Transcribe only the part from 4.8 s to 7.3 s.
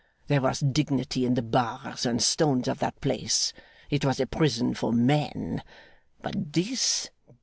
men. But this?